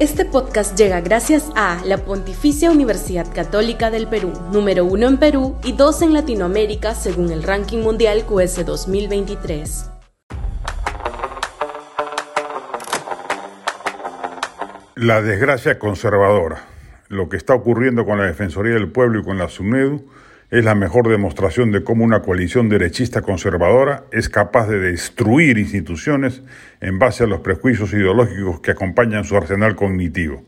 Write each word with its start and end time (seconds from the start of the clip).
Este 0.00 0.24
podcast 0.24 0.78
llega 0.78 1.00
gracias 1.00 1.50
a 1.56 1.82
la 1.84 1.98
Pontificia 1.98 2.70
Universidad 2.70 3.26
Católica 3.34 3.90
del 3.90 4.06
Perú, 4.06 4.32
número 4.52 4.84
uno 4.84 5.08
en 5.08 5.16
Perú 5.16 5.56
y 5.64 5.72
dos 5.72 6.02
en 6.02 6.12
Latinoamérica 6.12 6.94
según 6.94 7.32
el 7.32 7.42
ranking 7.42 7.78
mundial 7.78 8.24
QS 8.24 8.64
2023. 8.64 9.90
La 14.94 15.20
desgracia 15.20 15.80
conservadora. 15.80 16.64
Lo 17.08 17.28
que 17.28 17.36
está 17.36 17.54
ocurriendo 17.54 18.06
con 18.06 18.18
la 18.18 18.26
Defensoría 18.26 18.74
del 18.74 18.92
Pueblo 18.92 19.18
y 19.18 19.24
con 19.24 19.36
la 19.36 19.48
SUNEDU 19.48 20.06
es 20.50 20.64
la 20.64 20.74
mejor 20.74 21.08
demostración 21.08 21.72
de 21.72 21.84
cómo 21.84 22.04
una 22.04 22.22
coalición 22.22 22.70
derechista 22.70 23.20
conservadora 23.20 24.04
es 24.12 24.30
capaz 24.30 24.66
de 24.66 24.78
destruir 24.78 25.58
instituciones 25.58 26.42
en 26.80 26.98
base 26.98 27.24
a 27.24 27.26
los 27.26 27.40
prejuicios 27.40 27.92
ideológicos 27.92 28.60
que 28.60 28.70
acompañan 28.70 29.24
su 29.24 29.36
arsenal 29.36 29.76
cognitivo. 29.76 30.42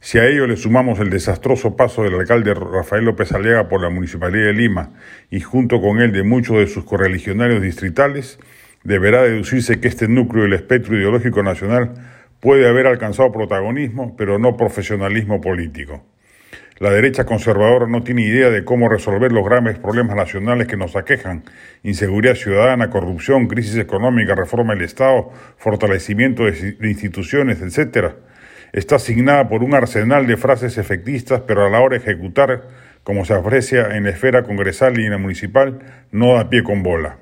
Si 0.00 0.18
a 0.18 0.26
ello 0.26 0.46
le 0.46 0.58
sumamos 0.58 1.00
el 1.00 1.08
desastroso 1.08 1.76
paso 1.76 2.02
del 2.02 2.14
alcalde 2.14 2.52
Rafael 2.52 3.06
López 3.06 3.32
Aliaga 3.32 3.68
por 3.68 3.80
la 3.80 3.88
Municipalidad 3.88 4.48
de 4.48 4.52
Lima 4.52 4.90
y 5.30 5.40
junto 5.40 5.80
con 5.80 6.00
él 6.00 6.12
de 6.12 6.22
muchos 6.22 6.58
de 6.58 6.66
sus 6.66 6.84
correligionarios 6.84 7.62
distritales, 7.62 8.38
deberá 8.84 9.22
deducirse 9.22 9.80
que 9.80 9.88
este 9.88 10.08
núcleo 10.08 10.42
del 10.42 10.52
espectro 10.52 10.94
ideológico 10.94 11.42
nacional 11.42 11.94
puede 12.40 12.68
haber 12.68 12.86
alcanzado 12.86 13.32
protagonismo, 13.32 14.14
pero 14.14 14.38
no 14.38 14.58
profesionalismo 14.58 15.40
político. 15.40 16.04
La 16.78 16.90
derecha 16.90 17.24
conservadora 17.24 17.86
no 17.86 18.02
tiene 18.02 18.20
idea 18.20 18.50
de 18.50 18.62
cómo 18.62 18.90
resolver 18.90 19.32
los 19.32 19.46
graves 19.46 19.78
problemas 19.78 20.14
nacionales 20.14 20.66
que 20.66 20.76
nos 20.76 20.94
aquejan, 20.94 21.42
inseguridad 21.82 22.34
ciudadana, 22.34 22.90
corrupción, 22.90 23.46
crisis 23.46 23.78
económica, 23.78 24.34
reforma 24.34 24.74
del 24.74 24.84
Estado, 24.84 25.30
fortalecimiento 25.56 26.44
de 26.44 26.76
instituciones, 26.82 27.62
etc. 27.62 28.16
Está 28.74 28.96
asignada 28.96 29.48
por 29.48 29.62
un 29.62 29.74
arsenal 29.74 30.26
de 30.26 30.36
frases 30.36 30.76
efectistas, 30.76 31.40
pero 31.46 31.64
a 31.64 31.70
la 31.70 31.80
hora 31.80 31.96
de 31.96 32.02
ejecutar, 32.02 32.64
como 33.04 33.24
se 33.24 33.32
aprecia 33.32 33.96
en 33.96 34.04
la 34.04 34.10
esfera 34.10 34.42
congresal 34.42 35.00
y 35.00 35.06
en 35.06 35.12
la 35.12 35.18
municipal, 35.18 35.78
no 36.12 36.34
da 36.34 36.50
pie 36.50 36.62
con 36.62 36.82
bola. 36.82 37.16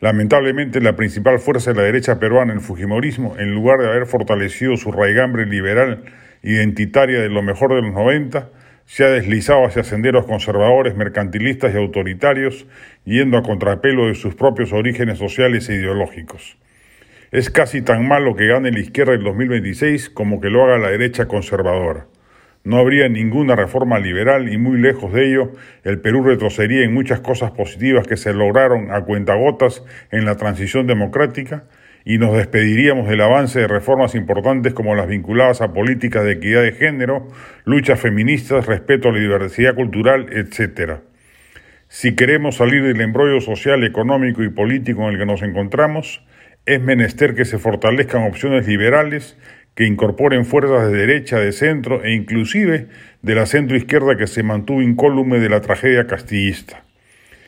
Lamentablemente, 0.00 0.80
la 0.80 0.96
principal 0.96 1.38
fuerza 1.38 1.70
de 1.70 1.76
la 1.76 1.84
derecha 1.84 2.18
peruana, 2.18 2.52
el 2.52 2.60
Fujimorismo, 2.60 3.36
en 3.38 3.54
lugar 3.54 3.78
de 3.78 3.86
haber 3.86 4.06
fortalecido 4.06 4.76
su 4.76 4.90
raigambre 4.90 5.46
liberal 5.46 6.02
identitaria 6.46 7.20
de 7.20 7.28
lo 7.28 7.42
mejor 7.42 7.74
de 7.74 7.82
los 7.82 7.92
90, 7.92 8.50
se 8.86 9.04
ha 9.04 9.08
deslizado 9.08 9.66
hacia 9.66 9.82
senderos 9.82 10.26
conservadores, 10.26 10.96
mercantilistas 10.96 11.74
y 11.74 11.76
autoritarios, 11.76 12.66
yendo 13.04 13.36
a 13.36 13.42
contrapelo 13.42 14.06
de 14.06 14.14
sus 14.14 14.36
propios 14.36 14.72
orígenes 14.72 15.18
sociales 15.18 15.68
e 15.68 15.74
ideológicos. 15.74 16.56
Es 17.32 17.50
casi 17.50 17.82
tan 17.82 18.06
malo 18.06 18.36
que 18.36 18.46
gane 18.46 18.70
la 18.70 18.78
izquierda 18.78 19.14
en 19.14 19.24
2026 19.24 20.08
como 20.10 20.40
que 20.40 20.48
lo 20.48 20.62
haga 20.64 20.78
la 20.78 20.90
derecha 20.90 21.26
conservadora. 21.26 22.06
No 22.62 22.78
habría 22.78 23.08
ninguna 23.08 23.56
reforma 23.56 23.98
liberal 23.98 24.52
y 24.52 24.56
muy 24.56 24.78
lejos 24.78 25.12
de 25.12 25.28
ello, 25.28 25.52
el 25.82 26.00
Perú 26.00 26.22
retrocedería 26.22 26.84
en 26.84 26.94
muchas 26.94 27.20
cosas 27.20 27.50
positivas 27.50 28.06
que 28.06 28.16
se 28.16 28.32
lograron 28.32 28.92
a 28.92 29.02
cuentagotas 29.02 29.84
en 30.12 30.24
la 30.24 30.36
transición 30.36 30.86
democrática 30.86 31.64
y 32.08 32.18
nos 32.18 32.36
despediríamos 32.36 33.08
del 33.08 33.20
avance 33.20 33.58
de 33.58 33.66
reformas 33.66 34.14
importantes 34.14 34.72
como 34.72 34.94
las 34.94 35.08
vinculadas 35.08 35.60
a 35.60 35.72
políticas 35.72 36.24
de 36.24 36.34
equidad 36.34 36.62
de 36.62 36.70
género, 36.70 37.26
luchas 37.64 37.98
feministas, 37.98 38.64
respeto 38.64 39.08
a 39.08 39.12
la 39.12 39.18
diversidad 39.18 39.74
cultural, 39.74 40.28
etc. 40.30 41.00
Si 41.88 42.14
queremos 42.14 42.58
salir 42.58 42.84
del 42.84 43.00
embrollo 43.00 43.40
social, 43.40 43.82
económico 43.82 44.44
y 44.44 44.50
político 44.50 45.02
en 45.02 45.14
el 45.14 45.18
que 45.18 45.26
nos 45.26 45.42
encontramos, 45.42 46.24
es 46.64 46.80
menester 46.80 47.34
que 47.34 47.44
se 47.44 47.58
fortalezcan 47.58 48.22
opciones 48.22 48.68
liberales 48.68 49.36
que 49.74 49.84
incorporen 49.84 50.44
fuerzas 50.44 50.92
de 50.92 50.96
derecha, 50.96 51.40
de 51.40 51.50
centro 51.50 52.04
e 52.04 52.14
inclusive 52.14 52.86
de 53.22 53.34
la 53.34 53.46
centro 53.46 53.76
izquierda 53.76 54.16
que 54.16 54.28
se 54.28 54.44
mantuvo 54.44 54.80
incólume 54.80 55.40
de 55.40 55.48
la 55.48 55.60
tragedia 55.60 56.06
castillista. 56.06 56.84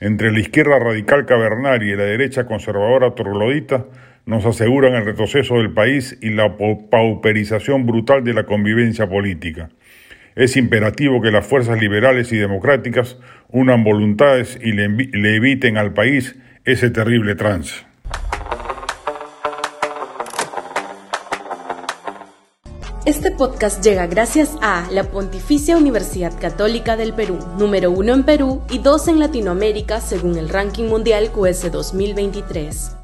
Entre 0.00 0.32
la 0.32 0.40
izquierda 0.40 0.80
radical 0.80 1.24
cavernaria 1.24 1.92
y 1.92 1.96
la 1.96 2.04
derecha 2.04 2.46
conservadora 2.46 3.14
troglodita 3.14 3.86
nos 4.26 4.44
aseguran 4.46 4.94
el 4.94 5.04
retroceso 5.04 5.56
del 5.56 5.72
país 5.72 6.18
y 6.20 6.30
la 6.30 6.56
pauperización 6.56 7.86
brutal 7.86 8.24
de 8.24 8.34
la 8.34 8.44
convivencia 8.44 9.08
política. 9.08 9.70
Es 10.36 10.56
imperativo 10.56 11.20
que 11.20 11.30
las 11.30 11.46
fuerzas 11.46 11.80
liberales 11.80 12.32
y 12.32 12.36
democráticas 12.36 13.18
unan 13.48 13.84
voluntades 13.84 14.58
y 14.62 14.72
le, 14.72 15.36
eviten 15.36 15.76
al 15.76 15.92
país 15.92 16.36
ese 16.64 16.90
terrible 16.90 17.34
trance. 17.34 17.84
Este 23.06 23.32
podcast 23.32 23.82
llega 23.82 24.06
gracias 24.06 24.56
a 24.62 24.86
la 24.92 25.04
Pontificia 25.04 25.76
Universidad 25.76 26.38
Católica 26.38 26.96
del 26.96 27.12
Perú, 27.12 27.38
número 27.58 27.90
uno 27.90 28.12
en 28.12 28.24
Perú 28.24 28.62
y 28.70 28.78
dos 28.78 29.08
en 29.08 29.18
Latinoamérica 29.18 30.00
según 30.00 30.36
el 30.38 30.48
ranking 30.48 30.84
mundial 30.84 31.30
QS 31.32 31.72
2023. 31.72 32.99